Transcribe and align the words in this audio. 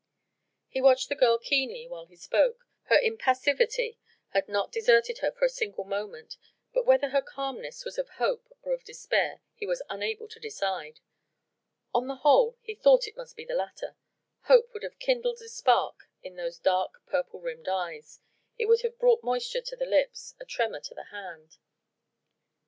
He 0.67 0.81
watched 0.81 1.09
the 1.09 1.15
girl 1.15 1.37
keenly 1.37 1.87
while 1.87 2.07
he 2.07 2.15
spoke. 2.15 2.65
Her 2.85 2.97
impassivity 2.97 3.99
had 4.29 4.49
not 4.49 4.71
deserted 4.71 5.19
her 5.19 5.31
for 5.31 5.45
a 5.45 5.47
single 5.49 5.83
moment: 5.83 6.37
but 6.73 6.87
whether 6.87 7.09
her 7.09 7.21
calmness 7.21 7.85
was 7.85 7.99
of 7.99 8.09
hope 8.17 8.51
or 8.63 8.73
of 8.73 8.83
despair 8.83 9.41
he 9.53 9.67
was 9.67 9.83
unable 9.91 10.27
to 10.29 10.39
decide. 10.39 11.01
On 11.93 12.07
the 12.07 12.15
whole 12.25 12.57
he 12.63 12.73
thought 12.73 13.05
it 13.07 13.15
must 13.15 13.35
be 13.35 13.45
the 13.45 13.53
latter: 13.53 13.95
hope 14.45 14.73
would 14.73 14.81
have 14.81 14.97
kindled 14.97 15.39
a 15.39 15.47
spark 15.49 16.09
in 16.23 16.35
those 16.35 16.57
dark, 16.57 17.05
purple 17.05 17.39
rimmed 17.39 17.67
eyes, 17.69 18.21
it 18.57 18.65
would 18.65 18.81
have 18.81 18.97
brought 18.97 19.21
moisture 19.23 19.61
to 19.61 19.75
the 19.75 19.85
lips, 19.85 20.33
a 20.39 20.45
tremor 20.45 20.79
to 20.79 20.95
the 20.95 21.11
hand. 21.13 21.59